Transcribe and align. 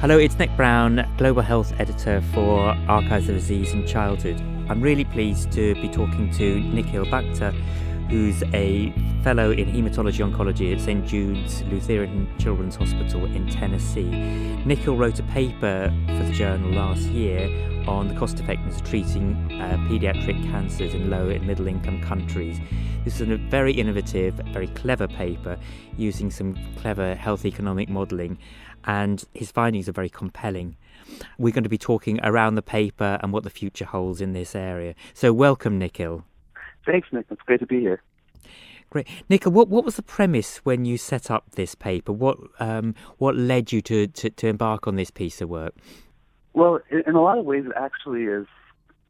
Hello, 0.00 0.16
it's 0.16 0.38
Nick 0.38 0.54
Brown, 0.56 1.04
Global 1.18 1.42
Health 1.42 1.72
Editor 1.80 2.22
for 2.32 2.68
Archives 2.86 3.28
of 3.28 3.34
Disease 3.34 3.72
in 3.72 3.84
Childhood. 3.84 4.40
I'm 4.70 4.80
really 4.80 5.04
pleased 5.04 5.50
to 5.54 5.74
be 5.74 5.88
talking 5.88 6.30
to 6.34 6.60
Nickhill 6.60 7.10
Bhakta, 7.10 7.52
who's 8.08 8.42
a 8.54 8.92
fellow 9.22 9.50
in 9.50 9.70
hematology 9.70 10.26
oncology 10.28 10.74
at 10.74 10.80
St 10.80 11.06
Jude's 11.06 11.62
Lutheran 11.64 12.28
Children's 12.38 12.76
Hospital 12.76 13.24
in 13.26 13.48
Tennessee. 13.48 14.10
Nickhill 14.64 14.98
wrote 14.98 15.18
a 15.18 15.22
paper 15.24 15.92
for 16.06 16.24
the 16.24 16.32
journal 16.32 16.70
last 16.70 17.02
year 17.02 17.48
on 17.86 18.08
the 18.08 18.14
cost 18.14 18.38
effectiveness 18.38 18.80
of 18.80 18.88
treating 18.88 19.34
uh, 19.60 19.76
pediatric 19.88 20.42
cancers 20.50 20.94
in 20.94 21.10
low 21.10 21.28
and 21.28 21.46
middle 21.46 21.66
income 21.66 22.00
countries. 22.02 22.58
This 23.04 23.20
is 23.20 23.28
a 23.28 23.36
very 23.36 23.72
innovative, 23.72 24.34
very 24.52 24.68
clever 24.68 25.08
paper 25.08 25.58
using 25.96 26.30
some 26.30 26.56
clever 26.76 27.14
health 27.14 27.44
economic 27.44 27.88
modelling 27.88 28.38
and 28.84 29.24
his 29.34 29.50
findings 29.50 29.88
are 29.88 29.92
very 29.92 30.10
compelling. 30.10 30.76
We're 31.38 31.52
going 31.52 31.64
to 31.64 31.70
be 31.70 31.78
talking 31.78 32.20
around 32.22 32.54
the 32.54 32.62
paper 32.62 33.18
and 33.22 33.32
what 33.32 33.44
the 33.44 33.50
future 33.50 33.86
holds 33.86 34.20
in 34.20 34.32
this 34.32 34.54
area. 34.54 34.94
So, 35.14 35.32
welcome, 35.32 35.80
Nickhill. 35.80 36.24
Thanks, 36.86 37.08
Nick. 37.12 37.26
It's 37.30 37.42
great 37.42 37.60
to 37.60 37.66
be 37.66 37.80
here. 37.80 38.02
Great, 38.90 39.06
Nickhill. 39.28 39.52
What 39.52 39.68
what 39.68 39.84
was 39.84 39.96
the 39.96 40.02
premise 40.02 40.58
when 40.58 40.86
you 40.86 40.96
set 40.96 41.30
up 41.30 41.50
this 41.52 41.74
paper? 41.74 42.12
What 42.12 42.38
um, 42.58 42.94
what 43.18 43.36
led 43.36 43.70
you 43.70 43.82
to, 43.82 44.06
to, 44.06 44.30
to 44.30 44.46
embark 44.46 44.86
on 44.86 44.96
this 44.96 45.10
piece 45.10 45.42
of 45.42 45.50
work? 45.50 45.74
Well, 46.54 46.80
in 46.90 47.14
a 47.14 47.20
lot 47.20 47.38
of 47.38 47.44
ways, 47.44 47.66
it 47.66 47.72
actually 47.76 48.24
is 48.24 48.46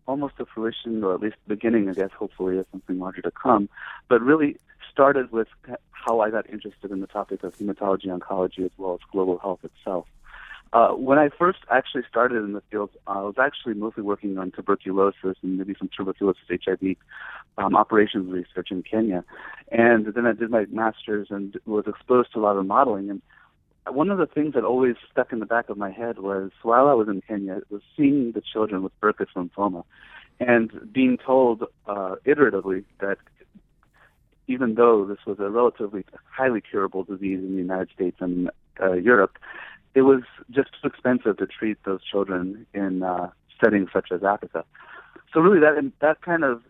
almost 0.07 0.35
a 0.41 0.47
fruition, 0.47 1.05
or 1.05 1.15
at 1.15 1.21
least 1.21 1.37
beginning, 1.47 1.89
I 1.89 1.93
guess, 1.93 2.11
hopefully, 2.19 2.59
of 2.59 2.67
something 2.73 2.99
larger 2.99 3.23
to 3.23 3.31
come. 3.31 3.69
But 4.09 4.21
really 4.21 4.57
started 4.91 5.31
with 5.31 5.49
how 5.91 6.21
I 6.21 6.31
got 6.31 6.51
interested 6.51 6.91
in 6.91 7.01
the 7.01 7.07
topic 7.07 7.45
of 7.45 7.57
hematology 7.57 8.07
oncology 8.07 8.65
as 8.65 8.73
well 8.77 8.95
as 8.95 9.01
global 9.13 9.39
health 9.39 9.61
itself. 9.63 10.07
Uh, 10.73 10.91
when 10.91 11.19
I 11.19 11.31
first 11.31 11.61
actually 11.71 12.03
started 12.09 12.45
in 12.45 12.53
the 12.53 12.63
field, 12.71 12.91
I 13.07 13.23
was 13.23 13.37
actually 13.39 13.75
mostly 13.75 14.03
working 14.03 14.37
on 14.37 14.51
tuberculosis 14.51 15.37
and 15.43 15.59
maybe 15.59 15.75
some 15.79 15.89
tuberculosis 15.97 16.43
HIV 16.51 16.97
um, 17.57 17.75
operations 17.75 18.31
research 18.31 18.71
in 18.71 18.83
Kenya. 18.83 19.25
And 19.73 20.07
then 20.07 20.27
I 20.27 20.33
did 20.33 20.51
my 20.51 20.67
master's 20.71 21.29
and 21.31 21.59
was 21.65 21.87
exposed 21.87 22.33
to 22.33 22.41
a 22.41 22.43
lot 22.43 22.57
of 22.57 22.67
modeling. 22.67 23.09
And 23.09 23.23
one 23.89 24.11
of 24.11 24.19
the 24.19 24.27
things 24.27 24.55
that 24.55 24.65
always 24.65 24.97
stuck 25.11 25.33
in 25.33 25.39
the 25.39 25.47
back 25.47 25.71
of 25.71 25.79
my 25.79 25.91
head 25.91 26.19
was 26.19 26.51
while 26.63 26.89
I 26.89 26.93
was 26.93 27.09
in 27.09 27.23
Kenya, 27.23 27.61
was 27.71 27.81
seeing 27.97 28.33
the 28.33 28.43
children 28.43 28.83
with 28.83 28.99
Burkitt's 29.01 29.33
lymphoma 29.35 29.85
and 30.41 30.93
being 30.93 31.17
told 31.17 31.65
uh, 31.87 32.17
iteratively 32.27 32.85
that 33.01 33.19
even 34.47 34.75
though 34.75 35.05
this 35.05 35.19
was 35.27 35.39
a 35.41 35.51
relatively 35.51 36.05
highly 36.31 36.61
curable 36.61 37.05
disease 37.05 37.39
in 37.39 37.53
the 37.53 37.63
United 37.63 37.91
States 37.95 38.17
and 38.21 38.51
uh, 38.81 38.93
Europe, 38.93 39.39
it 39.95 40.03
was 40.03 40.23
just 40.51 40.71
too 40.81 40.89
expensive 40.89 41.37
to 41.39 41.47
treat 41.47 41.79
those 41.85 42.05
children 42.05 42.67
in 42.75 43.03
uh, 43.03 43.31
settings 43.63 43.91
such 43.93 44.13
as 44.13 44.23
Africa. 44.23 44.65
So 45.33 45.41
really, 45.41 45.61
that 45.61 45.93
that 46.01 46.23
kind 46.23 46.45
of 46.45 46.63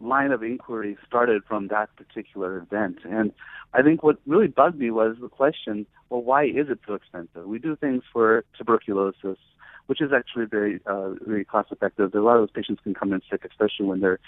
line 0.00 0.32
of 0.32 0.42
inquiry 0.42 0.96
started 1.06 1.42
from 1.44 1.68
that 1.68 1.88
particular 1.96 2.58
event. 2.58 2.98
And 3.04 3.32
I 3.72 3.82
think 3.82 4.02
what 4.02 4.18
really 4.26 4.48
bugged 4.48 4.78
me 4.78 4.90
was 4.90 5.16
the 5.20 5.28
question: 5.28 5.86
Well, 6.10 6.22
why 6.22 6.44
is 6.44 6.68
it 6.68 6.80
so 6.86 6.94
expensive? 6.94 7.44
We 7.44 7.58
do 7.58 7.76
things 7.76 8.02
for 8.12 8.44
tuberculosis, 8.56 9.38
which 9.86 10.00
is 10.00 10.12
actually 10.12 10.46
very 10.46 10.80
uh, 10.86 11.10
very 11.26 11.44
cost 11.44 11.72
effective. 11.72 12.14
A 12.14 12.20
lot 12.20 12.36
of 12.36 12.42
those 12.42 12.50
patients 12.50 12.80
can 12.82 12.94
come 12.94 13.12
in 13.12 13.22
sick, 13.30 13.44
especially 13.44 13.86
when 13.86 14.00
they're 14.00 14.20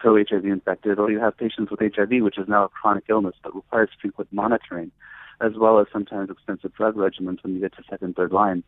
co-HIV 0.00 0.44
infected, 0.44 0.98
or 0.98 1.10
you 1.10 1.20
have 1.20 1.36
patients 1.36 1.70
with 1.70 1.80
HIV, 1.80 2.22
which 2.22 2.38
is 2.38 2.48
now 2.48 2.64
a 2.64 2.68
chronic 2.68 3.04
illness 3.08 3.34
but 3.42 3.54
requires 3.54 3.90
frequent 4.00 4.32
monitoring, 4.32 4.90
as 5.44 5.52
well 5.56 5.78
as 5.78 5.86
sometimes 5.92 6.30
expensive 6.30 6.74
drug 6.74 6.94
regimens 6.96 7.42
when 7.42 7.54
you 7.54 7.60
get 7.60 7.74
to 7.76 7.82
second, 7.88 8.16
third 8.16 8.32
line. 8.32 8.62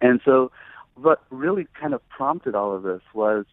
And 0.00 0.20
so, 0.24 0.50
what 0.94 1.22
really 1.30 1.66
kind 1.78 1.94
of 1.94 2.06
prompted 2.08 2.54
all 2.54 2.74
of 2.74 2.82
this 2.82 3.02
was, 3.12 3.44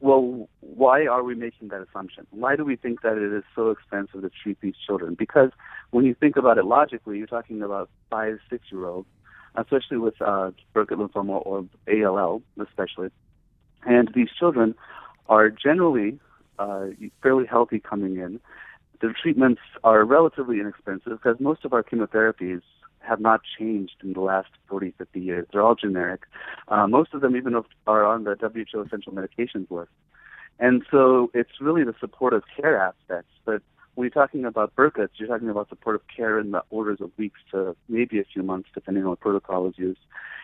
well, 0.00 0.48
why 0.60 1.06
are 1.06 1.22
we 1.22 1.34
making 1.34 1.68
that 1.68 1.84
assumption? 1.88 2.26
Why 2.30 2.56
do 2.56 2.64
we 2.64 2.76
think 2.76 3.02
that 3.02 3.16
it 3.16 3.32
is 3.32 3.44
so 3.54 3.70
expensive 3.70 4.22
to 4.22 4.30
treat 4.42 4.60
these 4.60 4.74
children? 4.86 5.14
Because 5.14 5.50
when 5.90 6.04
you 6.04 6.14
think 6.14 6.36
about 6.36 6.58
it 6.58 6.64
logically, 6.64 7.18
you're 7.18 7.26
talking 7.26 7.62
about 7.62 7.88
five, 8.10 8.38
six 8.50 8.64
year 8.70 8.86
olds 8.86 9.08
especially 9.56 9.98
with 9.98 10.20
uh, 10.20 10.50
Burkitt 10.74 10.98
lymphoma 10.98 11.44
or 11.44 11.64
ALL, 11.88 12.42
especially. 12.60 13.10
And 13.84 14.10
these 14.14 14.28
children 14.38 14.74
are 15.28 15.50
generally 15.50 16.18
uh, 16.58 16.86
fairly 17.22 17.46
healthy 17.46 17.78
coming 17.78 18.16
in. 18.16 18.40
Their 19.00 19.14
treatments 19.20 19.60
are 19.84 20.04
relatively 20.04 20.60
inexpensive 20.60 21.20
because 21.22 21.40
most 21.40 21.64
of 21.64 21.72
our 21.72 21.82
chemotherapies 21.82 22.62
have 23.00 23.20
not 23.20 23.40
changed 23.58 23.94
in 24.02 24.12
the 24.12 24.20
last 24.20 24.48
40, 24.68 24.92
50 24.98 25.20
years. 25.20 25.46
They're 25.52 25.62
all 25.62 25.74
generic. 25.74 26.22
Uh, 26.68 26.86
most 26.86 27.14
of 27.14 27.20
them 27.20 27.36
even 27.36 27.54
are 27.86 28.04
on 28.04 28.24
the 28.24 28.36
WHO 28.40 28.82
essential 28.82 29.12
medications 29.12 29.70
list. 29.70 29.90
And 30.58 30.84
so 30.90 31.30
it's 31.34 31.60
really 31.60 31.84
the 31.84 31.94
supportive 32.00 32.42
care 32.56 32.80
aspects. 32.80 33.30
But 33.44 33.62
when 33.94 34.04
you're 34.04 34.10
talking 34.10 34.44
about 34.44 34.74
Burkitt's, 34.76 35.14
you're 35.16 35.28
talking 35.28 35.48
about 35.48 35.68
supportive 35.68 36.02
care 36.14 36.38
in 36.38 36.50
the 36.50 36.62
orders 36.70 37.00
of 37.00 37.10
weeks 37.16 37.40
to 37.52 37.76
maybe 37.88 38.18
a 38.18 38.24
few 38.24 38.42
months, 38.42 38.68
depending 38.74 39.04
on 39.04 39.10
what 39.10 39.20
protocol 39.20 39.68
is 39.68 39.74
used. 39.78 40.00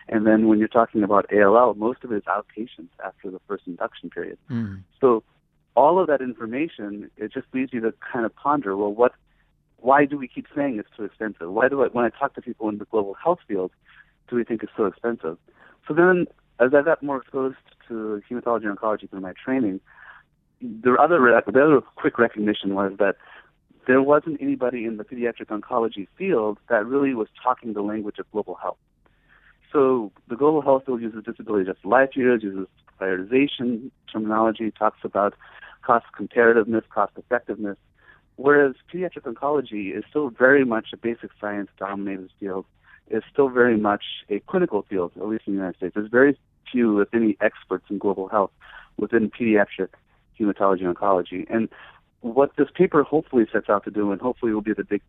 And 0.09 0.27
then 0.27 0.49
when 0.49 0.59
you're 0.59 0.69
talking 0.69 1.03
about 1.03 1.33
ALL, 1.33 1.75
most 1.75 2.05
of 2.05 2.13
it 2.13 2.17
is 2.17 2.23
outpatient 2.25 2.89
after 3.05 3.31
the 3.31 3.41
first 3.49 3.67
induction 3.67 4.11
period. 4.11 4.39
Mm. 4.51 4.83
So 5.01 5.23
all 5.77 5.99
of 5.99 6.07
that 6.07 6.21
information, 6.21 7.11
it 7.17 7.33
just 7.33 7.47
leads 7.53 7.73
you 7.73 7.81
to 7.81 7.93
kind 8.13 8.25
of 8.25 8.35
ponder, 8.37 8.77
well, 8.77 8.93
what, 8.93 9.13
why 9.79 10.05
do 10.05 10.17
we 10.17 10.29
keep 10.29 10.47
saying 10.55 10.79
it's 10.79 10.89
too 10.97 11.05
expensive? 11.05 11.51
Why 11.51 11.69
do 11.69 11.83
I, 11.83 11.89
when 11.89 12.05
I 12.05 12.11
talk 12.11 12.35
to 12.35 12.43
people 12.43 12.69
in 12.69 12.79
the 12.79 12.85
global 12.87 13.15
health 13.15 13.41
field, 13.47 13.73
do 14.29 14.37
we 14.37 14.45
think 14.45 14.63
it's 14.63 14.73
so 14.77 14.87
expensive? 14.87 15.37
So 15.87 15.95
then, 15.95 16.27
as 16.61 16.73
I 16.75 16.83
got 16.83 17.03
more 17.03 17.19
exposed 17.19 17.57
to 17.89 18.23
hematology 18.31 18.67
and 18.67 18.79
oncology 18.79 19.11
through 19.11 19.21
my 19.21 19.33
training, 19.33 19.81
the 20.61 20.95
other, 20.95 21.19
the 21.19 21.63
other 21.63 21.81
quick 21.97 22.19
recognition 22.19 22.75
was 22.75 22.93
that 22.99 23.17
there 23.87 24.01
wasn't 24.01 24.41
anybody 24.41 24.85
in 24.85 24.97
the 24.97 25.05
pediatric 25.05 25.47
oncology 25.49 26.09
field 26.17 26.59
that 26.69 26.87
really 26.87 27.15
was 27.15 27.29
talking 27.43 27.75
the 27.75 27.83
language 27.83 28.19
of 28.19 28.31
global 28.31 28.55
health. 28.55 28.79
So 29.73 30.13
the 30.29 30.37
global 30.37 30.63
health 30.63 30.85
field 30.87 31.03
uses 31.03 31.25
disability 31.25 31.69
adjusted 31.69 31.89
life 31.89 32.11
years, 32.15 32.43
uses 32.43 32.67
prioritization 32.99 33.91
terminology, 34.11 34.71
talks 34.71 35.01
about 35.03 35.35
cost 35.85 36.07
comparativeness, 36.19 36.83
cost 36.89 37.13
effectiveness, 37.17 37.77
whereas 38.37 38.75
pediatric 38.93 39.23
oncology 39.23 39.97
is 39.97 40.05
still 40.09 40.31
very 40.31 40.65
much 40.65 40.89
a 40.93 40.97
basic 40.97 41.31
science 41.41 41.71
dominated 41.79 42.31
field. 42.41 42.65
It's 43.09 43.27
still 43.31 43.49
very 43.49 43.77
much 43.77 44.05
a 44.31 44.41
clinical 44.41 44.83
field, 44.89 45.13
at 45.17 45.27
least 45.27 45.45
in 45.47 45.55
the 45.55 45.59
United 45.59 45.77
States. 45.77 45.95
There's 45.95 46.11
very 46.11 46.39
few, 46.71 47.01
if 47.01 47.09
any, 47.13 47.37
experts 47.41 47.85
in 47.91 47.99
global 47.99 48.29
health 48.29 48.51
within 48.97 49.31
pediatric 49.31 49.89
hematology 50.39 50.85
and 50.85 50.97
oncology. 50.97 51.47
And 51.51 51.69
what 52.21 52.57
this 52.57 52.69
paper 52.75 53.03
hopefully 53.03 53.47
sets 53.53 53.69
out 53.69 53.85
to 53.85 53.91
do, 53.91 54.11
and 54.11 54.21
hopefully 54.21 54.53
will 54.53 54.63
be 54.63 54.73
the 54.73 55.01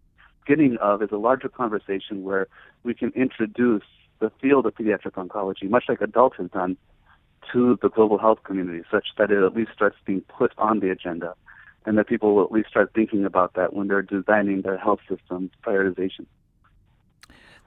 beginning 0.45 0.77
of, 0.81 1.01
is 1.01 1.11
a 1.11 1.17
larger 1.17 1.47
conversation 1.47 2.23
where 2.23 2.47
we 2.83 2.93
can 2.93 3.11
introduce 3.15 3.83
the 4.19 4.31
field 4.41 4.65
of 4.65 4.75
pediatric 4.75 5.11
oncology, 5.11 5.69
much 5.69 5.85
like 5.87 6.01
adults 6.01 6.37
have 6.37 6.51
done, 6.51 6.77
to 7.51 7.77
the 7.81 7.89
global 7.89 8.17
health 8.17 8.43
community, 8.43 8.83
such 8.91 9.07
that 9.17 9.31
it 9.31 9.43
at 9.43 9.55
least 9.55 9.71
starts 9.73 9.97
being 10.05 10.21
put 10.21 10.51
on 10.57 10.79
the 10.79 10.89
agenda, 10.89 11.33
and 11.85 11.97
that 11.97 12.07
people 12.07 12.35
will 12.35 12.43
at 12.43 12.51
least 12.51 12.69
start 12.69 12.91
thinking 12.93 13.25
about 13.25 13.53
that 13.53 13.73
when 13.73 13.87
they're 13.87 14.01
designing 14.01 14.61
their 14.61 14.77
health 14.77 14.99
system 15.09 15.51
prioritization. 15.65 16.25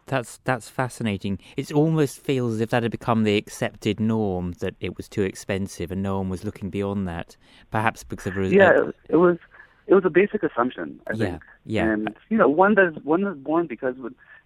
That's 0.07 0.41
that's 0.45 0.69
fascinating. 0.69 1.39
It 1.57 1.71
almost 1.71 2.21
feels 2.21 2.55
as 2.55 2.61
if 2.61 2.71
that 2.71 2.83
had 2.83 2.93
become 2.93 3.25
the 3.25 3.37
accepted 3.37 4.01
norm 4.01 4.53
that 4.61 4.75
it 4.81 4.97
was 4.97 5.09
too 5.09 5.23
expensive, 5.23 5.93
and 5.93 6.03
no 6.03 6.19
one 6.19 6.31
was 6.31 6.45
looking 6.45 6.71
beyond 6.71 7.07
that. 7.09 7.37
Perhaps 7.71 8.05
because 8.05 8.27
of 8.29 8.39
a, 8.39 8.49
yeah, 8.49 8.71
it, 8.71 8.97
it 9.11 9.17
was 9.17 9.37
it 9.87 9.95
was 9.95 10.05
a 10.07 10.11
basic 10.11 10.43
assumption. 10.43 11.01
I 11.07 11.13
yeah, 11.13 11.25
think. 11.27 11.43
yeah, 11.67 11.93
and 11.93 12.17
you 12.31 12.39
know, 12.39 12.49
one 12.49 12.75
that's 12.75 12.97
one 13.05 13.23
that's 13.23 13.37
born 13.37 13.67
because 13.67 13.97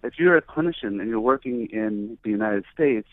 if 0.03 0.19
you're 0.19 0.37
a 0.37 0.41
clinician 0.41 0.99
and 0.99 1.09
you're 1.09 1.19
working 1.19 1.67
in 1.71 2.17
the 2.23 2.29
United 2.29 2.65
States, 2.73 3.07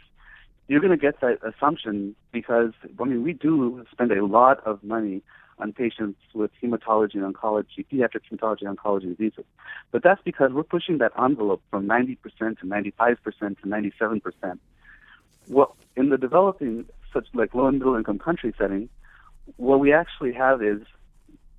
you're 0.71 0.81
going 0.81 0.97
to 0.97 0.97
get 0.97 1.21
that 1.21 1.41
assumption 1.43 2.15
because 2.31 2.73
I 3.01 3.05
mean 3.05 3.25
we 3.25 3.33
do 3.33 3.85
spend 3.91 4.13
a 4.13 4.25
lot 4.25 4.65
of 4.65 4.85
money 4.85 5.21
on 5.59 5.73
patients 5.73 6.21
with 6.33 6.53
hematology 6.63 7.15
and 7.15 7.35
oncology, 7.35 7.85
pediatric 7.93 8.23
hematology 8.31 8.63
and 8.63 8.79
oncology 8.79 9.17
diseases. 9.17 9.45
But 9.91 10.05
that's 10.05 10.23
because 10.23 10.53
we're 10.53 10.63
pushing 10.63 10.99
that 10.99 11.13
envelope 11.21 11.61
from 11.71 11.89
90% 11.89 12.19
to 12.61 12.67
95% 12.67 13.19
to 13.61 13.67
97%. 13.67 14.59
Well, 15.49 15.75
in 15.97 16.09
the 16.11 16.17
developing, 16.17 16.87
such 17.13 17.27
like 17.35 17.53
low 17.53 17.67
and 17.67 17.79
middle 17.81 17.97
income 17.97 18.21
country 18.21 18.55
setting, 18.57 18.89
what 19.57 19.81
we 19.81 19.93
actually 19.93 20.33
have 20.35 20.63
is 20.63 20.83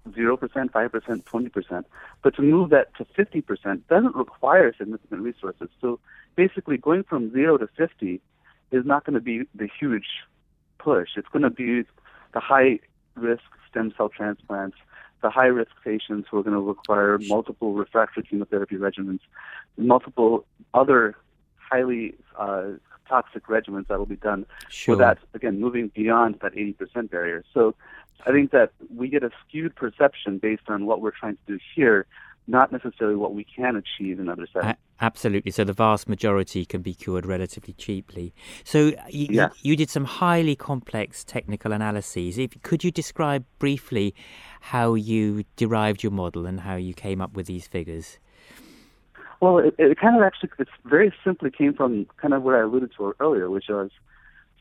0%, 0.09 0.37
5%, 0.39 1.23
20%. 1.23 1.83
But 2.23 2.35
to 2.35 2.41
move 2.41 2.69
that 2.69 2.95
to 2.95 3.05
50% 3.05 3.81
doesn't 3.89 4.15
require 4.15 4.73
significant 4.73 5.21
resources. 5.21 5.67
So 5.81 5.99
basically, 6.35 6.77
going 6.77 7.03
from 7.03 7.33
0 7.33 7.57
to 7.57 7.67
50 7.67 8.21
is 8.71 8.85
not 8.85 9.06
going 9.06 9.13
to 9.13 9.21
be 9.21 9.44
the 9.56 9.68
huge 9.79 10.07
push. 10.79 11.09
It's 11.15 11.27
going 11.27 11.44
to 11.44 11.50
be 11.50 11.83
the 12.33 12.39
high 12.39 12.79
risk 13.15 13.44
stem 13.69 13.94
cell 13.95 14.09
transplants, 14.09 14.77
the 15.21 15.29
high 15.29 15.47
risk 15.47 15.71
patients 15.83 16.27
who 16.29 16.39
are 16.39 16.44
going 16.44 16.56
to 16.56 16.62
require 16.62 17.19
multiple 17.27 17.73
refractory 17.73 18.23
chemotherapy 18.23 18.75
regimens, 18.75 19.19
multiple 19.77 20.45
other 20.73 21.15
highly 21.57 22.15
uh, 22.38 22.71
toxic 23.07 23.45
regimens 23.47 23.88
that 23.88 24.00
will 24.00 24.06
be 24.06 24.15
done 24.15 24.45
sure. 24.69 24.95
for 24.95 25.00
that, 25.00 25.17
again, 25.33 25.59
moving 25.59 25.89
beyond 25.94 26.39
that 26.41 26.53
80% 26.53 27.09
barrier. 27.09 27.44
So 27.53 27.75
I 28.25 28.31
think 28.31 28.51
that 28.51 28.71
we 28.95 29.09
get 29.09 29.24
a 29.24 29.31
skewed 29.45 29.75
perception 29.75 30.38
based 30.38 30.63
on 30.67 30.85
what 30.85 31.01
we're 31.01 31.12
trying 31.12 31.35
to 31.35 31.53
do 31.53 31.59
here, 31.75 32.06
not 32.51 32.71
necessarily 32.71 33.15
what 33.15 33.33
we 33.33 33.45
can 33.45 33.75
achieve 33.75 34.19
in 34.19 34.27
other 34.27 34.45
settings. 34.53 34.75
A- 35.00 35.03
absolutely. 35.03 35.51
So 35.51 35.63
the 35.63 35.74
vast 35.74 36.09
majority 36.09 36.65
can 36.65 36.81
be 36.81 36.94
cured 36.94 37.25
relatively 37.25 37.74
cheaply. 37.74 38.33
So 38.65 38.92
y- 39.12 39.50
you 39.62 39.75
did 39.75 39.89
some 39.89 40.03
highly 40.03 40.56
complex 40.56 41.24
technical 41.24 41.71
analyses. 41.71 42.38
If, 42.38 42.62
could 42.62 42.83
you 42.83 42.92
describe 42.92 43.45
briefly 43.57 44.13
how 44.59 44.94
you 44.94 45.45
derived 45.56 46.03
your 46.03 46.12
model 46.12 46.45
and 46.45 46.59
how 46.59 46.75
you 46.75 46.94
came 46.94 47.21
up 47.21 47.33
with 47.33 47.48
these 47.48 47.68
figures? 47.68 48.19
Well, 49.39 49.57
it, 49.57 49.74
it 49.80 49.98
kind 49.98 50.18
of 50.18 50.21
actually, 50.21 50.50
it's 50.59 50.69
very 50.86 51.12
simply 51.24 51.50
came 51.50 51.74
from 51.74 52.06
kind 52.18 52.33
of 52.33 52.44
what 52.44 52.53
I 52.53 52.59
alluded 52.59 52.92
to 52.98 53.15
earlier, 53.19 53.50
which 53.50 53.65
was, 53.69 53.89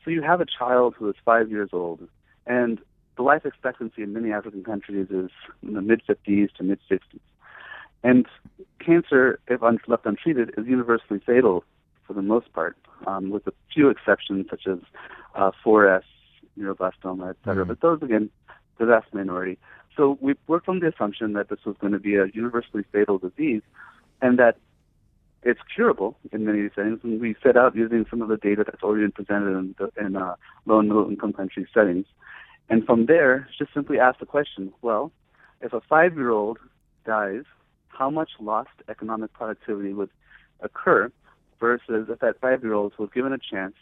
so 0.05 0.11
you 0.11 0.23
have 0.23 0.41
a 0.41 0.47
child 0.47 0.95
who 0.97 1.09
is 1.11 1.17
five 1.25 1.51
years 1.51 1.71
old, 1.73 2.09
and 2.47 2.81
the 3.17 3.23
life 3.23 3.45
expectancy 3.45 4.03
in 4.03 4.15
many 4.15 4.33
African 4.33 4.65
countries 4.65 5.09
is 5.11 5.31
in 5.63 5.75
the 5.75 5.83
mid 5.83 6.01
50s 6.09 6.55
to 6.55 6.63
mid 6.63 6.79
60s. 6.91 7.21
And 8.03 8.27
cancer, 8.79 9.41
if 9.49 9.63
un- 9.63 9.79
left 9.87 10.07
untreated, 10.07 10.55
is 10.57 10.67
universally 10.67 11.21
fatal 11.25 11.65
for 12.07 12.15
the 12.15 12.23
most 12.23 12.53
part, 12.53 12.77
um, 13.07 13.31
with 13.31 13.47
a 13.47 13.53
few 13.73 13.89
exceptions 13.89 14.47
such 14.51 14.67
as 14.67 14.79
uh, 15.35 15.51
4S, 15.65 16.03
neuroblastoma, 16.59 17.31
et 17.31 17.37
cetera. 17.45 17.65
Mm. 17.65 17.69
But 17.69 17.81
those, 17.81 18.03
again, 18.03 18.31
the 18.79 18.87
vast 18.87 19.13
minority. 19.13 19.59
So 19.97 20.19
we 20.21 20.35
worked 20.47 20.69
on 20.69 20.81
the 20.81 20.89
assumption 20.89 21.35
that 21.35 21.49
this 21.49 21.59
was 21.65 21.77
going 21.81 21.93
to 21.93 21.99
be 21.99 22.17
a 22.17 22.27
universally 22.33 22.85
fatal 22.91 23.19
disease 23.19 23.63
and 24.23 24.39
that 24.39 24.57
it's 25.43 25.61
curable 25.75 26.17
in 26.33 26.45
many 26.45 26.69
settings. 26.75 27.01
And 27.03 27.21
we 27.21 27.37
set 27.43 27.57
out 27.57 27.77
using 27.77 28.07
some 28.09 28.23
of 28.23 28.29
the 28.29 28.37
data 28.37 28.65
that's 28.65 28.83
already 28.83 29.05
been 29.05 29.13
presented 29.13 29.57
in, 29.59 29.75
the, 29.79 29.91
in 30.05 30.17
uh, 30.17 30.37
low 30.67 30.79
and 30.79 30.89
middle 30.89 31.09
income 31.09 31.33
country 31.33 31.67
settings. 31.73 32.07
And 32.69 32.85
from 32.85 33.07
there, 33.07 33.49
just 33.59 33.75
simply 33.75 33.99
ask 33.99 34.19
the 34.21 34.27
question 34.27 34.73
well, 34.83 35.13
if 35.61 35.73
a 35.73 35.81
five 35.81 36.15
year 36.15 36.31
old 36.31 36.59
dies, 37.05 37.45
how 38.01 38.09
much 38.09 38.31
lost 38.41 38.71
economic 38.89 39.31
productivity 39.35 39.93
would 39.93 40.09
occur 40.61 41.13
versus 41.61 42.09
if 42.09 42.19
that 42.21 42.41
five 42.41 42.63
year 42.63 42.73
old 42.73 42.95
was 42.99 43.11
given 43.15 43.31
a 43.35 43.39
chance 43.39 43.75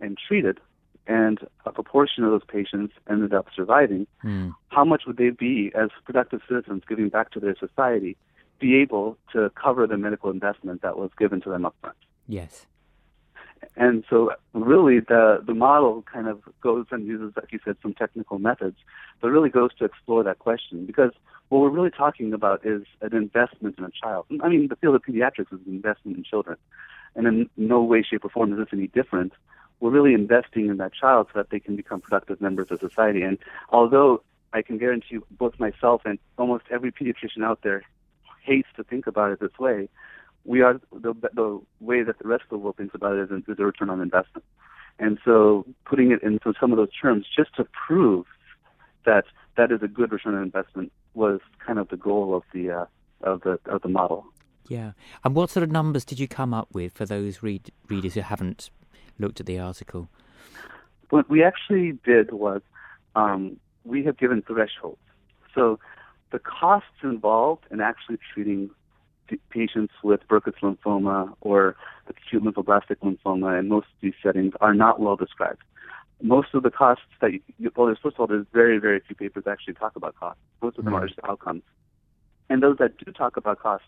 and 0.00 0.16
treated 0.16 0.60
and 1.08 1.40
a 1.66 1.72
proportion 1.72 2.22
of 2.22 2.30
those 2.30 2.44
patients 2.46 2.92
ended 3.10 3.34
up 3.34 3.46
surviving, 3.56 4.06
mm. 4.22 4.54
how 4.68 4.84
much 4.84 5.02
would 5.06 5.16
they 5.16 5.30
be 5.30 5.72
as 5.74 5.88
productive 6.04 6.40
citizens 6.46 6.82
giving 6.88 7.08
back 7.08 7.32
to 7.32 7.40
their 7.40 7.56
society, 7.58 8.16
be 8.60 8.76
able 8.76 9.16
to 9.32 9.50
cover 9.60 9.88
the 9.88 9.96
medical 9.96 10.30
investment 10.30 10.82
that 10.82 10.96
was 10.96 11.10
given 11.18 11.40
to 11.40 11.50
them 11.50 11.62
upfront? 11.62 11.98
Yes. 12.28 12.66
And 13.74 14.04
so, 14.08 14.32
really, 14.52 15.00
the 15.00 15.42
the 15.44 15.54
model 15.54 16.04
kind 16.12 16.28
of 16.28 16.42
goes 16.60 16.86
and 16.92 17.04
uses, 17.04 17.32
like 17.34 17.50
you 17.50 17.58
said, 17.64 17.76
some 17.82 17.92
technical 17.92 18.38
methods, 18.38 18.76
but 19.20 19.30
really 19.30 19.50
goes 19.50 19.74
to 19.78 19.84
explore 19.84 20.22
that 20.22 20.38
question 20.38 20.86
because 20.86 21.10
what 21.48 21.60
we're 21.60 21.70
really 21.70 21.90
talking 21.90 22.32
about 22.32 22.64
is 22.64 22.82
an 23.00 23.14
investment 23.14 23.78
in 23.78 23.84
a 23.84 23.90
child. 23.90 24.26
I 24.42 24.48
mean, 24.48 24.68
the 24.68 24.76
field 24.76 24.94
of 24.94 25.02
pediatrics 25.02 25.52
is 25.52 25.60
an 25.66 25.72
investment 25.74 26.16
in 26.18 26.24
children, 26.24 26.56
and 27.14 27.26
in 27.26 27.50
no 27.56 27.82
way, 27.82 28.02
shape, 28.02 28.24
or 28.24 28.30
form 28.30 28.52
is 28.52 28.58
this 28.58 28.68
any 28.72 28.88
different. 28.88 29.32
We're 29.80 29.90
really 29.90 30.14
investing 30.14 30.68
in 30.68 30.76
that 30.78 30.92
child 30.92 31.28
so 31.32 31.38
that 31.38 31.50
they 31.50 31.60
can 31.60 31.76
become 31.76 32.00
productive 32.00 32.40
members 32.40 32.70
of 32.70 32.80
society. 32.80 33.22
And 33.22 33.38
although 33.70 34.22
I 34.52 34.62
can 34.62 34.76
guarantee 34.78 35.08
you, 35.10 35.26
both 35.30 35.58
myself 35.58 36.02
and 36.04 36.18
almost 36.36 36.64
every 36.70 36.92
pediatrician 36.92 37.44
out 37.44 37.60
there 37.62 37.82
hates 38.42 38.68
to 38.76 38.84
think 38.84 39.06
about 39.06 39.30
it 39.30 39.40
this 39.40 39.56
way, 39.58 39.88
we 40.44 40.62
are 40.62 40.80
the, 40.92 41.14
the 41.34 41.60
way 41.80 42.02
that 42.02 42.18
the 42.18 42.28
rest 42.28 42.44
of 42.44 42.50
the 42.50 42.58
world 42.58 42.76
thinks 42.76 42.94
about 42.94 43.16
it 43.16 43.30
is, 43.30 43.42
is 43.46 43.58
a 43.58 43.64
return 43.64 43.90
on 43.90 44.00
investment. 44.00 44.44
And 44.98 45.18
so 45.24 45.64
putting 45.84 46.10
it 46.10 46.22
into 46.22 46.54
some 46.60 46.72
of 46.72 46.78
those 46.78 46.92
terms 47.00 47.26
just 47.34 47.54
to 47.56 47.66
prove 47.86 48.26
that 49.04 49.24
that 49.56 49.70
is 49.70 49.82
a 49.82 49.88
good 49.88 50.10
return 50.10 50.34
on 50.34 50.42
investment 50.42 50.92
was 51.18 51.40
kind 51.64 51.78
of 51.78 51.88
the 51.88 51.96
goal 51.96 52.34
of 52.34 52.44
the 52.54 52.70
uh, 52.70 52.84
of 53.22 53.42
the 53.42 53.58
of 53.66 53.82
the 53.82 53.88
model. 53.88 54.24
Yeah. 54.68 54.92
And 55.24 55.34
what 55.34 55.50
sort 55.50 55.64
of 55.64 55.70
numbers 55.70 56.04
did 56.04 56.18
you 56.18 56.28
come 56.28 56.54
up 56.54 56.68
with 56.72 56.92
for 56.92 57.06
those 57.06 57.42
read, 57.42 57.70
readers 57.88 58.14
who 58.14 58.20
haven't 58.20 58.70
looked 59.18 59.40
at 59.40 59.46
the 59.46 59.58
article? 59.58 60.08
What 61.10 61.28
we 61.28 61.42
actually 61.42 61.92
did 62.04 62.32
was 62.32 62.60
um, 63.16 63.58
we 63.84 64.04
have 64.04 64.18
given 64.18 64.42
thresholds. 64.42 64.98
So 65.54 65.78
the 66.30 66.38
costs 66.38 67.02
involved 67.02 67.64
in 67.70 67.80
actually 67.80 68.18
treating 68.32 68.70
patients 69.50 69.94
with 70.02 70.20
Burkitt's 70.28 70.58
lymphoma 70.62 71.34
or 71.40 71.76
acute 72.06 72.42
lymphoblastic 72.42 72.96
lymphoma 73.02 73.58
in 73.58 73.68
most 73.68 73.86
of 73.86 74.00
these 74.00 74.14
settings 74.22 74.52
are 74.60 74.74
not 74.74 75.00
well 75.00 75.16
described. 75.16 75.62
Most 76.20 76.48
of 76.54 76.62
the 76.62 76.70
costs 76.70 77.04
that 77.20 77.32
you, 77.32 77.40
well, 77.76 77.86
there's, 77.86 77.98
first 78.02 78.16
of 78.16 78.20
all, 78.20 78.26
there's 78.26 78.46
very, 78.52 78.78
very 78.78 79.00
few 79.00 79.14
papers 79.14 79.44
that 79.44 79.50
actually 79.52 79.74
talk 79.74 79.94
about 79.96 80.16
costs. 80.16 80.40
Most 80.62 80.78
of 80.78 80.84
them 80.84 80.94
mm-hmm. 80.94 81.04
are 81.04 81.08
just 81.08 81.20
outcomes. 81.28 81.62
And 82.50 82.62
those 82.62 82.78
that 82.78 82.98
do 82.98 83.12
talk 83.12 83.36
about 83.36 83.60
costs 83.60 83.86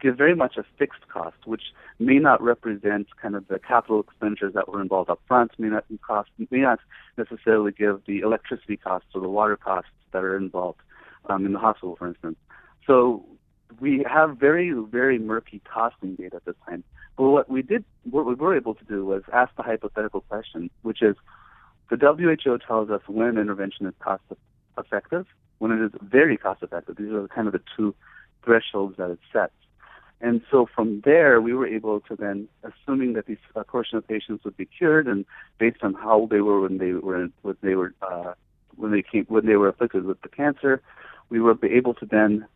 give 0.00 0.16
very 0.16 0.34
much 0.34 0.56
a 0.56 0.64
fixed 0.78 1.08
cost, 1.08 1.36
which 1.46 1.62
may 1.98 2.18
not 2.18 2.42
represent 2.42 3.06
kind 3.20 3.34
of 3.34 3.46
the 3.48 3.58
capital 3.58 4.00
expenditures 4.00 4.52
that 4.54 4.68
were 4.68 4.82
involved 4.82 5.10
up 5.10 5.20
front, 5.26 5.52
may 5.58 5.68
not 5.68 5.84
cost, 6.06 6.30
may 6.50 6.58
not 6.58 6.80
necessarily 7.16 7.72
give 7.72 8.02
the 8.06 8.20
electricity 8.20 8.76
costs 8.76 9.08
or 9.14 9.20
the 9.20 9.28
water 9.28 9.56
costs 9.56 9.90
that 10.12 10.22
are 10.22 10.36
involved 10.36 10.80
um, 11.28 11.46
in 11.46 11.52
the 11.52 11.58
hospital, 11.58 11.96
for 11.96 12.08
instance. 12.08 12.36
So 12.86 13.24
we 13.80 14.04
have 14.08 14.36
very, 14.36 14.70
very 14.70 15.18
murky 15.18 15.60
costing 15.72 16.14
data 16.16 16.36
at 16.36 16.44
this 16.44 16.56
time. 16.68 16.84
But 17.16 17.30
what 17.30 17.48
we 17.48 17.62
did, 17.62 17.84
what 18.10 18.26
we 18.26 18.34
were 18.34 18.56
able 18.56 18.74
to 18.74 18.84
do 18.84 19.04
was 19.04 19.22
ask 19.32 19.54
the 19.56 19.62
hypothetical 19.62 20.20
question, 20.22 20.70
which 20.82 21.02
is, 21.02 21.16
the 21.90 21.96
WHO 21.96 22.58
tells 22.58 22.90
us 22.90 23.02
when 23.06 23.38
intervention 23.38 23.86
is 23.86 23.94
cost 24.00 24.22
effective, 24.78 25.26
when 25.58 25.70
it 25.72 25.80
is 25.84 25.92
very 26.02 26.36
cost 26.36 26.62
effective. 26.62 26.96
These 26.96 27.12
are 27.12 27.28
kind 27.28 27.46
of 27.46 27.52
the 27.52 27.62
two 27.76 27.94
thresholds 28.44 28.96
that 28.96 29.10
it 29.10 29.18
sets. 29.32 29.52
And 30.20 30.40
so 30.50 30.66
from 30.74 31.02
there, 31.04 31.40
we 31.40 31.52
were 31.52 31.66
able 31.66 32.00
to 32.00 32.16
then, 32.16 32.48
assuming 32.62 33.12
that 33.14 33.26
these 33.26 33.36
a 33.54 33.64
portion 33.64 33.98
of 33.98 34.08
patients 34.08 34.44
would 34.44 34.56
be 34.56 34.64
cured, 34.64 35.06
and 35.06 35.26
based 35.58 35.82
on 35.82 35.94
how 35.94 36.28
they 36.30 36.40
were 36.40 36.60
when 36.60 36.78
they 36.78 36.92
were 36.92 37.28
when 37.42 37.56
they 37.62 37.74
were 37.74 37.92
uh, 38.00 38.32
when 38.76 38.90
they 38.90 39.02
came 39.02 39.26
when 39.28 39.44
they 39.44 39.56
were 39.56 39.68
afflicted 39.68 40.04
with 40.04 40.20
the 40.22 40.28
cancer, 40.28 40.80
we 41.28 41.40
were 41.40 41.56
able 41.62 41.94
to 41.94 42.06
then 42.06 42.46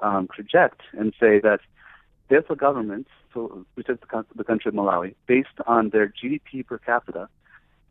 um, 0.00 0.26
project 0.26 0.80
and 0.92 1.12
say 1.20 1.38
that 1.40 1.60
if 2.28 2.48
a 2.50 2.56
government, 2.56 3.06
so 3.34 3.66
we 3.76 3.82
took 3.82 4.00
the, 4.00 4.24
the 4.34 4.44
country 4.44 4.70
of 4.70 4.74
Malawi, 4.74 5.14
based 5.26 5.58
on 5.66 5.90
their 5.90 6.08
GDP 6.08 6.66
per 6.66 6.78
capita, 6.78 7.28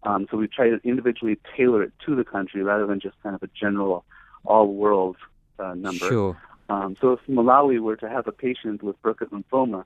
um, 0.04 0.28
so 0.30 0.38
we 0.38 0.48
try 0.48 0.70
to 0.70 0.80
individually 0.84 1.38
tailor 1.56 1.84
it 1.84 1.94
to 2.06 2.16
the 2.16 2.24
country 2.24 2.64
rather 2.64 2.88
than 2.88 3.00
just 3.00 3.16
kind 3.22 3.36
of 3.36 3.44
a 3.44 3.50
general 3.60 4.04
all-world 4.46 5.18
uh, 5.60 5.74
number. 5.76 6.08
Sure. 6.08 6.38
Um, 6.70 6.96
so 7.00 7.14
if 7.14 7.20
Malawi 7.30 7.80
were 7.80 7.98
to 7.98 8.10
have 8.10 8.28
a 8.28 8.32
patient 8.32 8.82
with 8.82 9.02
Burkitt 9.04 9.30
lymphoma, 9.30 9.84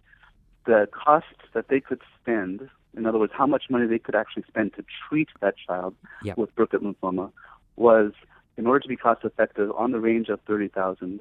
the 0.66 0.88
cost 0.92 1.26
that 1.54 1.68
they 1.68 1.80
could 1.80 2.02
spend, 2.22 2.70
in 2.96 3.06
other 3.06 3.18
words, 3.18 3.34
how 3.36 3.48
much 3.48 3.64
money 3.70 3.88
they 3.88 4.00
could 4.00 4.16
actually 4.16 4.44
spend 4.48 4.74
to 4.76 4.86
treat 5.08 5.30
that 5.42 5.56
child 5.58 5.96
yep. 6.24 6.38
with 6.38 6.56
Burkitt 6.56 6.82
lymphoma, 6.82 7.32
was 7.76 8.14
in 8.58 8.68
order 8.68 8.80
to 8.80 8.88
be 8.88 8.96
cost 8.96 9.26
effective 9.26 9.72
on 9.76 9.92
the 9.92 10.00
range 10.00 10.30
of 10.30 10.40
30,000 10.48 11.20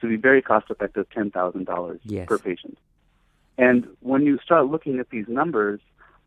to 0.00 0.08
be 0.08 0.16
very 0.16 0.42
cost 0.42 0.66
effective 0.70 1.06
$10,000 1.16 1.98
yes. 2.04 2.26
per 2.26 2.38
patient. 2.38 2.76
And 3.56 3.86
when 4.00 4.26
you 4.26 4.38
start 4.44 4.66
looking 4.66 4.98
at 4.98 5.10
these 5.10 5.26
numbers, 5.28 5.80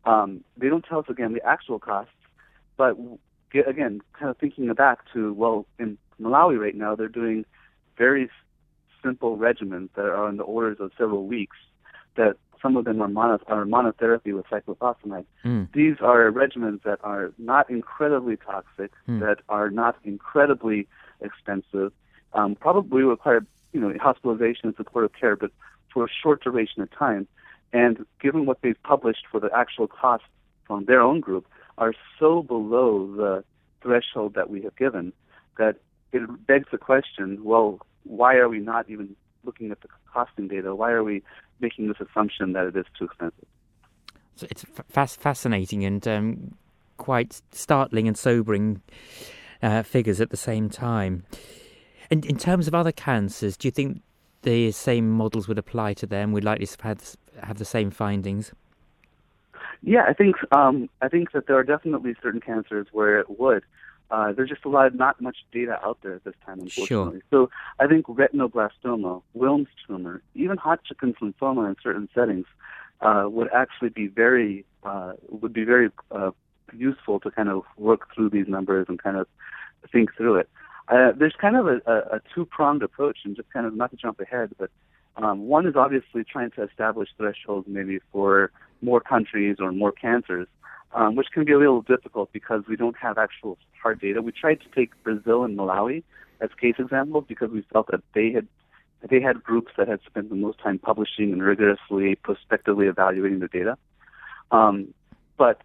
um, 0.08 0.42
they 0.56 0.68
don't 0.68 0.84
tell 0.84 1.00
us 1.00 1.06
again 1.08 1.34
the 1.34 1.44
actual 1.44 1.78
costs, 1.78 2.12
but 2.76 2.96
again, 3.54 4.00
kind 4.18 4.30
of 4.30 4.38
thinking 4.38 4.72
back 4.72 5.00
to 5.12 5.32
well, 5.34 5.66
in 5.78 5.98
Malawi 6.20 6.58
right 6.58 6.74
now 6.74 6.94
they're 6.96 7.08
doing 7.08 7.44
very 7.96 8.30
simple 9.04 9.36
regimens 9.36 9.90
that 9.96 10.06
are 10.06 10.26
on 10.26 10.38
the 10.38 10.44
orders 10.44 10.78
of 10.80 10.92
several 10.96 11.26
weeks. 11.26 11.56
That 12.16 12.36
some 12.62 12.76
of 12.76 12.84
them 12.84 13.00
are, 13.02 13.08
mono, 13.08 13.38
are 13.46 13.64
monotherapy 13.64 14.34
with 14.34 14.46
cyclophosphamide. 14.46 15.26
Mm. 15.44 15.72
These 15.72 15.96
are 16.00 16.32
regimens 16.32 16.82
that 16.82 16.98
are 17.04 17.32
not 17.38 17.70
incredibly 17.70 18.36
toxic, 18.36 18.92
mm. 19.06 19.20
that 19.20 19.40
are 19.48 19.70
not 19.70 19.96
incredibly 20.04 20.88
expensive, 21.20 21.92
um, 22.32 22.56
probably 22.56 23.02
require 23.02 23.44
you 23.72 23.80
know 23.80 23.92
hospitalization 24.00 24.68
and 24.68 24.76
supportive 24.76 25.12
care, 25.12 25.36
but 25.36 25.52
for 25.92 26.06
a 26.06 26.08
short 26.22 26.42
duration 26.42 26.80
of 26.80 26.90
time. 26.90 27.28
And 27.72 28.06
given 28.20 28.46
what 28.46 28.62
they've 28.62 28.82
published 28.82 29.26
for 29.30 29.40
the 29.40 29.50
actual 29.54 29.86
costs 29.86 30.26
from 30.66 30.84
their 30.86 31.00
own 31.00 31.20
group, 31.20 31.46
are 31.76 31.94
so 32.18 32.42
below 32.42 33.06
the 33.16 33.44
threshold 33.82 34.34
that 34.34 34.50
we 34.50 34.62
have 34.62 34.74
given 34.76 35.12
that 35.58 35.76
it 36.12 36.46
begs 36.46 36.68
the 36.72 36.78
question: 36.78 37.44
Well, 37.44 37.80
why 38.04 38.34
are 38.36 38.48
we 38.48 38.58
not 38.58 38.88
even 38.88 39.14
looking 39.44 39.70
at 39.70 39.80
the 39.80 39.88
costing 40.12 40.48
data? 40.48 40.74
Why 40.74 40.90
are 40.90 41.04
we 41.04 41.22
making 41.60 41.88
this 41.88 41.98
assumption 42.00 42.52
that 42.52 42.66
it 42.66 42.76
is 42.76 42.86
too 42.98 43.04
expensive? 43.04 43.46
So 44.36 44.46
it's 44.50 44.64
f- 44.94 45.10
fascinating 45.10 45.84
and 45.84 46.06
um, 46.06 46.54
quite 46.96 47.40
startling 47.50 48.06
and 48.06 48.16
sobering 48.16 48.82
uh, 49.62 49.82
figures 49.82 50.20
at 50.20 50.30
the 50.30 50.36
same 50.36 50.70
time. 50.70 51.24
And 52.10 52.24
in 52.24 52.38
terms 52.38 52.68
of 52.68 52.74
other 52.74 52.92
cancers, 52.92 53.56
do 53.56 53.68
you 53.68 53.72
think 53.72 54.02
the 54.42 54.70
same 54.70 55.10
models 55.10 55.48
would 55.48 55.58
apply 55.58 55.94
to 55.94 56.06
them? 56.06 56.32
We'd 56.32 56.44
likely 56.44 56.68
have, 56.82 57.16
have 57.42 57.58
the 57.58 57.64
same 57.64 57.90
findings? 57.90 58.52
Yeah, 59.82 60.04
I 60.08 60.12
think 60.12 60.36
um, 60.52 60.88
I 61.00 61.08
think 61.08 61.32
that 61.32 61.46
there 61.46 61.56
are 61.56 61.64
definitely 61.64 62.14
certain 62.22 62.40
cancers 62.40 62.88
where 62.92 63.20
it 63.20 63.38
would. 63.38 63.62
Uh, 64.10 64.32
there's 64.32 64.48
just 64.48 64.64
a 64.64 64.68
lot, 64.68 64.86
of, 64.86 64.94
not 64.94 65.20
much 65.20 65.36
data 65.52 65.78
out 65.84 65.98
there 66.02 66.14
at 66.14 66.24
this 66.24 66.34
time, 66.46 66.60
unfortunately. 66.60 67.20
Sure. 67.30 67.48
So 67.48 67.50
I 67.78 67.86
think 67.86 68.06
retinoblastoma, 68.06 69.22
Wilms 69.36 69.66
tumor, 69.86 70.22
even 70.34 70.56
Hodgkin's 70.56 71.16
lymphoma 71.20 71.68
in 71.68 71.76
certain 71.82 72.08
settings 72.14 72.46
uh, 73.02 73.24
would 73.28 73.48
actually 73.52 73.90
be 73.90 74.06
very 74.06 74.64
uh, 74.82 75.12
would 75.28 75.52
be 75.52 75.64
very 75.64 75.90
uh, 76.10 76.30
useful 76.74 77.20
to 77.20 77.30
kind 77.30 77.48
of 77.48 77.64
work 77.76 78.12
through 78.14 78.30
these 78.30 78.48
numbers 78.48 78.86
and 78.88 79.00
kind 79.02 79.16
of 79.16 79.26
think 79.92 80.14
through 80.16 80.36
it. 80.36 80.48
Uh, 80.88 81.12
there's 81.14 81.34
kind 81.38 81.56
of 81.56 81.66
a, 81.66 81.80
a, 81.86 82.16
a 82.16 82.20
two-pronged 82.34 82.82
approach, 82.82 83.18
and 83.24 83.36
just 83.36 83.50
kind 83.50 83.66
of 83.66 83.74
not 83.74 83.90
to 83.90 83.96
jump 83.96 84.20
ahead, 84.20 84.50
but 84.58 84.70
um, 85.18 85.48
one 85.48 85.66
is 85.66 85.74
obviously 85.76 86.24
trying 86.24 86.50
to 86.52 86.62
establish 86.62 87.08
thresholds 87.16 87.66
maybe 87.68 87.98
for 88.12 88.52
more 88.82 89.00
countries 89.00 89.56
or 89.58 89.72
more 89.72 89.90
cancers, 89.92 90.46
um, 90.94 91.16
which 91.16 91.28
can 91.32 91.44
be 91.44 91.52
a 91.52 91.58
little 91.58 91.82
difficult 91.82 92.32
because 92.32 92.62
we 92.68 92.76
don't 92.76 92.96
have 92.96 93.18
actual 93.18 93.58
hard 93.82 94.00
data. 94.00 94.22
We 94.22 94.32
tried 94.32 94.60
to 94.60 94.68
take 94.74 94.90
Brazil 95.02 95.44
and 95.44 95.58
Malawi 95.58 96.04
as 96.40 96.50
case 96.60 96.76
examples 96.78 97.24
because 97.28 97.50
we 97.50 97.62
felt 97.72 97.88
that 97.90 98.02
they 98.14 98.32
had 98.32 98.46
they 99.08 99.20
had 99.20 99.42
groups 99.44 99.72
that 99.76 99.86
had 99.86 100.00
spent 100.06 100.28
the 100.28 100.34
most 100.34 100.58
time 100.58 100.78
publishing 100.78 101.32
and 101.32 101.40
rigorously 101.40 102.16
prospectively 102.16 102.86
evaluating 102.86 103.38
the 103.38 103.46
data. 103.46 103.76
Um, 104.50 104.92
but 105.36 105.62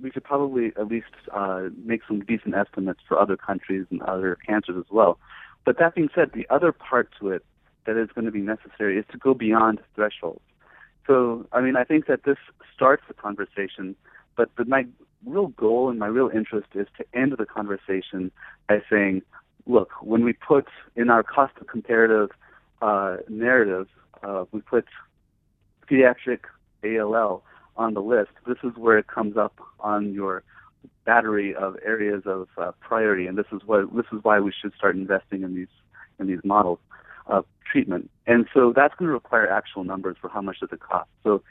we 0.00 0.10
could 0.10 0.22
probably 0.22 0.72
at 0.76 0.86
least 0.86 1.06
uh, 1.32 1.70
make 1.84 2.02
some 2.06 2.20
decent 2.20 2.54
estimates 2.54 3.00
for 3.08 3.18
other 3.18 3.36
countries 3.36 3.86
and 3.90 4.00
other 4.02 4.38
cancers 4.46 4.76
as 4.78 4.90
well. 4.90 5.18
But 5.64 5.78
that 5.78 5.96
being 5.96 6.08
said, 6.14 6.30
the 6.34 6.46
other 6.50 6.70
part 6.70 7.10
to 7.20 7.30
it 7.30 7.44
that 7.88 7.96
is 7.96 8.10
going 8.14 8.26
to 8.26 8.30
be 8.30 8.42
necessary 8.42 8.98
is 8.98 9.06
to 9.10 9.16
go 9.16 9.32
beyond 9.32 9.80
thresholds. 9.94 10.42
So, 11.06 11.46
I 11.52 11.62
mean, 11.62 11.74
I 11.74 11.84
think 11.84 12.06
that 12.06 12.24
this 12.24 12.36
starts 12.74 13.02
the 13.08 13.14
conversation, 13.14 13.96
but 14.36 14.50
the, 14.58 14.66
my 14.66 14.86
real 15.24 15.46
goal 15.46 15.88
and 15.88 15.98
my 15.98 16.06
real 16.06 16.28
interest 16.28 16.68
is 16.74 16.86
to 16.98 17.18
end 17.18 17.34
the 17.38 17.46
conversation 17.46 18.30
by 18.68 18.82
saying, 18.90 19.22
look, 19.66 19.90
when 20.02 20.22
we 20.22 20.34
put 20.34 20.68
in 20.96 21.08
our 21.08 21.22
cost 21.22 21.54
of 21.62 21.66
comparative 21.66 22.28
uh, 22.82 23.16
narrative, 23.26 23.88
uh, 24.22 24.44
we 24.52 24.60
put 24.60 24.84
pediatric 25.90 26.40
ALL 26.84 27.42
on 27.78 27.94
the 27.94 28.02
list. 28.02 28.32
This 28.46 28.58
is 28.62 28.72
where 28.76 28.98
it 28.98 29.06
comes 29.06 29.38
up 29.38 29.54
on 29.80 30.12
your 30.12 30.42
battery 31.06 31.54
of 31.54 31.78
areas 31.82 32.24
of 32.26 32.48
uh, 32.58 32.72
priority, 32.80 33.26
and 33.26 33.38
this 33.38 33.46
is 33.50 33.62
what 33.64 33.96
this 33.96 34.04
is 34.12 34.18
why 34.24 34.40
we 34.40 34.52
should 34.52 34.74
start 34.74 34.94
investing 34.94 35.42
in 35.42 35.54
these 35.54 35.74
in 36.18 36.26
these 36.26 36.44
models 36.44 36.80
of 37.28 37.44
treatment. 37.70 38.10
And 38.26 38.46
so 38.52 38.72
that's 38.74 38.94
going 38.94 39.08
to 39.08 39.12
require 39.12 39.48
actual 39.48 39.84
numbers 39.84 40.16
for 40.20 40.28
how 40.28 40.40
much 40.40 40.60
does 40.60 40.70
it 40.72 40.80
cost. 40.80 41.10
So 41.24 41.42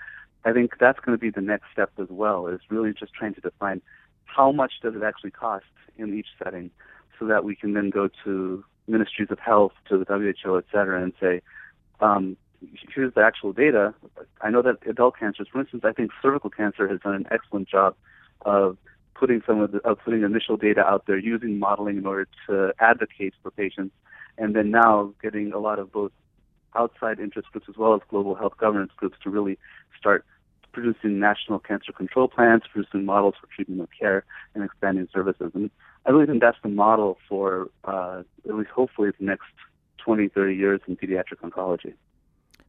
I 0.45 0.53
think 0.53 0.73
that's 0.79 0.99
going 0.99 1.17
to 1.17 1.21
be 1.21 1.29
the 1.29 1.41
next 1.41 1.65
step 1.71 1.91
as 1.99 2.07
well. 2.09 2.47
Is 2.47 2.61
really 2.69 2.93
just 2.93 3.13
trying 3.13 3.33
to 3.35 3.41
define 3.41 3.81
how 4.25 4.51
much 4.51 4.73
does 4.81 4.95
it 4.95 5.03
actually 5.03 5.31
cost 5.31 5.65
in 5.97 6.17
each 6.17 6.27
setting, 6.41 6.69
so 7.17 7.25
that 7.25 7.43
we 7.43 7.55
can 7.55 7.73
then 7.73 7.89
go 7.89 8.09
to 8.23 8.63
ministries 8.87 9.29
of 9.31 9.39
health, 9.39 9.73
to 9.89 9.97
the 9.97 10.05
WHO, 10.05 10.57
et 10.57 10.65
cetera, 10.71 11.01
and 11.01 11.13
say, 11.19 11.41
um, 11.99 12.37
here's 12.93 13.13
the 13.13 13.21
actual 13.21 13.51
data. 13.51 13.93
I 14.41 14.49
know 14.49 14.61
that 14.61 14.77
adult 14.87 15.17
cancers, 15.17 15.47
for 15.51 15.59
instance, 15.59 15.83
I 15.85 15.91
think 15.91 16.11
cervical 16.21 16.49
cancer 16.49 16.87
has 16.87 16.99
done 17.01 17.15
an 17.15 17.27
excellent 17.31 17.67
job 17.67 17.95
of 18.45 18.77
putting 19.15 19.41
some 19.47 19.59
of 19.59 19.71
the 19.71 19.79
of 19.79 19.97
putting 20.05 20.21
initial 20.21 20.57
data 20.57 20.81
out 20.81 21.07
there, 21.07 21.17
using 21.17 21.57
modeling 21.57 21.97
in 21.97 22.05
order 22.05 22.27
to 22.47 22.73
advocate 22.79 23.33
for 23.41 23.51
patients, 23.51 23.93
and 24.37 24.55
then 24.55 24.71
now 24.71 25.13
getting 25.21 25.51
a 25.53 25.59
lot 25.59 25.79
of 25.79 25.91
both 25.91 26.11
outside 26.75 27.19
interest 27.19 27.51
groups 27.51 27.67
as 27.69 27.75
well 27.77 27.95
as 27.95 28.01
global 28.09 28.35
health 28.35 28.53
governance 28.57 28.91
groups 28.97 29.17
to 29.23 29.29
really 29.29 29.57
start 29.99 30.25
producing 30.71 31.19
national 31.19 31.57
cancer 31.57 31.91
control 31.91 32.27
plans, 32.27 32.61
producing 32.71 33.03
models 33.03 33.33
for 33.41 33.47
treatment 33.47 33.81
of 33.81 33.89
care, 33.99 34.23
and 34.53 34.63
expanding 34.63 35.07
services. 35.11 35.51
And 35.55 35.71
I 36.05 36.11
really 36.11 36.27
think 36.27 36.39
that's 36.39 36.57
the 36.61 36.69
model 36.69 37.17
for 37.27 37.69
uh, 37.83 38.21
at 38.47 38.55
least 38.55 38.69
hopefully 38.69 39.09
the 39.17 39.25
next 39.25 39.47
20, 39.97 40.27
30 40.27 40.55
years 40.55 40.81
in 40.87 40.95
pediatric 40.95 41.39
oncology. 41.43 41.93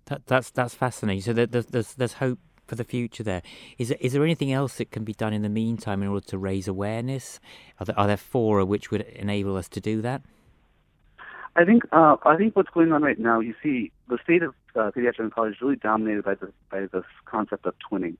That, 0.06 0.26
that's 0.26 0.48
that's 0.50 0.74
fascinating. 0.74 1.20
So 1.20 1.34
there's 1.34 1.66
there's 1.66 1.94
there's 1.94 2.14
hope 2.14 2.38
for 2.66 2.76
the 2.76 2.84
future 2.84 3.22
there. 3.22 3.42
Is 3.76 3.90
is 4.00 4.14
there 4.14 4.24
anything 4.24 4.52
else 4.52 4.76
that 4.76 4.90
can 4.90 5.04
be 5.04 5.12
done 5.12 5.34
in 5.34 5.42
the 5.42 5.50
meantime 5.50 6.02
in 6.02 6.08
order 6.08 6.26
to 6.28 6.38
raise 6.38 6.66
awareness? 6.66 7.40
Are 7.78 7.84
there, 7.84 7.98
are 7.98 8.06
there 8.06 8.16
fora 8.16 8.64
which 8.64 8.90
would 8.90 9.02
enable 9.02 9.54
us 9.56 9.68
to 9.68 9.80
do 9.80 10.00
that? 10.00 10.22
I 11.58 11.64
think 11.64 11.82
uh, 11.90 12.16
I 12.24 12.36
think 12.36 12.54
what's 12.54 12.70
going 12.70 12.92
on 12.92 13.02
right 13.02 13.18
now, 13.18 13.40
you 13.40 13.52
see, 13.60 13.90
the 14.08 14.18
state 14.22 14.44
of 14.44 14.54
uh, 14.76 14.92
pediatric 14.96 15.28
oncology 15.28 15.50
is 15.50 15.60
really 15.60 15.74
dominated 15.74 16.24
by 16.24 16.36
the 16.36 16.52
by 16.70 16.86
this 16.92 17.04
concept 17.24 17.66
of 17.66 17.74
twinning, 17.90 18.16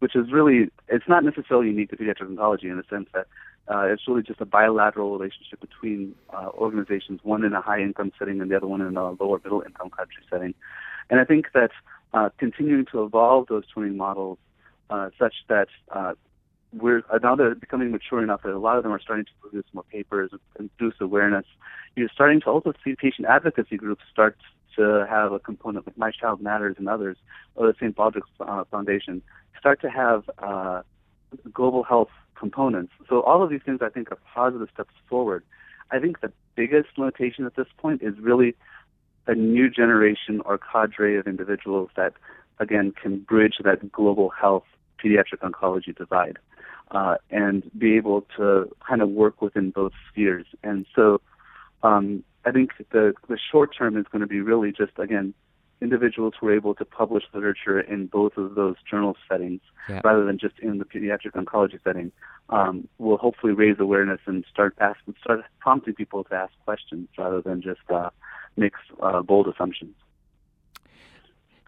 which 0.00 0.14
is 0.14 0.30
really 0.30 0.68
it's 0.88 1.08
not 1.08 1.24
necessarily 1.24 1.68
unique 1.68 1.88
to 1.88 1.96
pediatric 1.96 2.28
oncology 2.28 2.64
in 2.64 2.76
the 2.76 2.84
sense 2.90 3.08
that 3.14 3.26
uh, 3.68 3.84
it's 3.84 4.06
really 4.06 4.22
just 4.22 4.42
a 4.42 4.44
bilateral 4.44 5.16
relationship 5.16 5.58
between 5.62 6.14
uh, 6.34 6.50
organizations, 6.52 7.20
one 7.22 7.44
in 7.44 7.54
a 7.54 7.62
high 7.62 7.80
income 7.80 8.12
setting 8.18 8.42
and 8.42 8.50
the 8.50 8.56
other 8.58 8.66
one 8.66 8.82
in 8.82 8.94
a 8.94 9.10
lower 9.12 9.40
middle 9.42 9.62
income 9.62 9.88
country 9.88 10.22
setting. 10.28 10.54
And 11.08 11.18
I 11.18 11.24
think 11.24 11.46
that 11.54 11.70
uh, 12.12 12.28
continuing 12.36 12.84
to 12.92 13.04
evolve 13.04 13.46
those 13.46 13.64
twinning 13.74 13.96
models 13.96 14.36
uh, 14.90 15.08
such 15.18 15.34
that 15.48 15.68
uh, 15.92 16.12
we're 16.72 17.02
now 17.22 17.34
they're 17.36 17.54
becoming 17.54 17.90
mature 17.90 18.22
enough 18.22 18.42
that 18.42 18.52
a 18.52 18.58
lot 18.58 18.76
of 18.76 18.82
them 18.82 18.92
are 18.92 19.00
starting 19.00 19.24
to 19.26 19.30
produce 19.40 19.64
more 19.72 19.84
papers 19.84 20.30
and 20.58 20.74
produce 20.76 20.94
awareness. 21.00 21.44
You're 21.96 22.08
starting 22.12 22.40
to 22.42 22.46
also 22.46 22.72
see 22.84 22.94
patient 22.96 23.28
advocacy 23.28 23.76
groups 23.76 24.02
start 24.10 24.36
to 24.76 25.06
have 25.08 25.32
a 25.32 25.38
component 25.38 25.86
like 25.86 25.98
My 25.98 26.10
Child 26.10 26.40
Matters 26.40 26.76
and 26.78 26.88
others, 26.88 27.18
or 27.56 27.66
the 27.66 27.74
St. 27.74 27.94
Baldrick's 27.94 28.30
uh, 28.40 28.64
Foundation, 28.70 29.20
start 29.58 29.82
to 29.82 29.90
have 29.90 30.30
uh, 30.38 30.82
global 31.52 31.82
health 31.82 32.08
components. 32.34 32.92
So 33.08 33.20
all 33.20 33.42
of 33.42 33.50
these 33.50 33.60
things 33.64 33.80
I 33.82 33.90
think 33.90 34.10
are 34.10 34.18
positive 34.34 34.68
steps 34.72 34.94
forward. 35.08 35.44
I 35.90 35.98
think 35.98 36.20
the 36.20 36.32
biggest 36.56 36.88
limitation 36.96 37.44
at 37.44 37.54
this 37.54 37.66
point 37.76 38.02
is 38.02 38.14
really 38.18 38.54
a 39.26 39.34
new 39.34 39.68
generation 39.68 40.40
or 40.46 40.58
cadre 40.58 41.16
of 41.16 41.26
individuals 41.26 41.90
that, 41.96 42.14
again, 42.58 42.92
can 43.00 43.18
bridge 43.18 43.56
that 43.62 43.92
global 43.92 44.30
health 44.30 44.64
pediatric 44.98 45.40
oncology 45.42 45.94
divide 45.96 46.38
uh, 46.90 47.16
and 47.30 47.70
be 47.78 47.96
able 47.96 48.26
to 48.36 48.68
kind 48.86 49.02
of 49.02 49.08
work 49.08 49.40
within 49.40 49.70
both 49.70 49.92
spheres. 50.10 50.46
And 50.62 50.86
so 50.94 51.20
um, 51.82 52.22
I 52.44 52.50
think 52.52 52.70
the, 52.90 53.14
the 53.28 53.38
short 53.50 53.74
term 53.76 53.96
is 53.96 54.06
going 54.10 54.20
to 54.20 54.26
be 54.26 54.40
really 54.40 54.72
just, 54.72 54.92
again, 54.98 55.34
individuals 55.80 56.34
who 56.38 56.46
are 56.46 56.54
able 56.54 56.74
to 56.76 56.84
publish 56.84 57.24
literature 57.34 57.80
in 57.80 58.06
both 58.06 58.36
of 58.36 58.54
those 58.54 58.76
journal 58.88 59.16
settings 59.28 59.60
yeah. 59.88 60.00
rather 60.04 60.24
than 60.24 60.38
just 60.38 60.58
in 60.60 60.78
the 60.78 60.84
pediatric 60.84 61.32
oncology 61.32 61.78
setting 61.82 62.12
um, 62.50 62.88
will 62.98 63.16
hopefully 63.16 63.52
raise 63.52 63.76
awareness 63.80 64.20
and 64.26 64.44
start 64.50 64.74
asking, 64.80 65.14
start 65.20 65.40
prompting 65.58 65.94
people 65.94 66.22
to 66.24 66.34
ask 66.34 66.52
questions 66.64 67.08
rather 67.18 67.40
than 67.40 67.60
just 67.60 67.80
uh, 67.92 68.10
makes 68.56 68.78
uh, 69.02 69.22
bold 69.22 69.48
assumptions. 69.48 69.94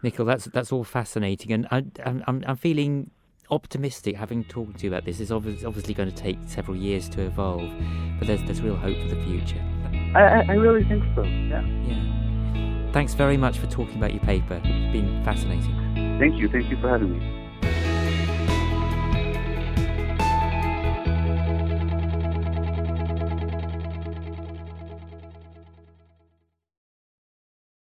Nickhill, 0.03 0.25
that's 0.25 0.45
that's 0.45 0.71
all 0.71 0.83
fascinating, 0.83 1.51
and 1.51 1.67
I, 1.71 1.77
am 2.05 2.23
I'm, 2.27 2.43
I'm 2.45 2.57
feeling 2.57 3.09
optimistic 3.51 4.15
having 4.15 4.43
talked 4.43 4.79
to 4.79 4.83
you 4.85 4.91
about 4.91 5.05
this. 5.05 5.19
It's 5.19 5.31
obviously, 5.31 5.93
going 5.93 6.09
to 6.09 6.15
take 6.15 6.37
several 6.45 6.77
years 6.77 7.09
to 7.09 7.21
evolve, 7.21 7.71
but 8.19 8.27
there's 8.27 8.43
there's 8.43 8.61
real 8.61 8.75
hope 8.75 8.97
for 8.97 9.15
the 9.15 9.21
future. 9.23 9.61
I, 10.15 10.43
I 10.47 10.53
really 10.53 10.83
think 10.85 11.03
so. 11.15 11.23
Yeah. 11.23 11.61
Yeah. 11.61 12.91
Thanks 12.91 13.13
very 13.13 13.37
much 13.37 13.57
for 13.59 13.67
talking 13.67 13.97
about 13.97 14.13
your 14.13 14.23
paper. 14.23 14.61
It's 14.63 14.93
been 14.93 15.23
fascinating. 15.25 16.17
Thank 16.19 16.35
you. 16.39 16.47
Thank 16.47 16.69
you 16.69 16.79
for 16.79 16.89
having 16.89 17.19
me. 17.19 17.44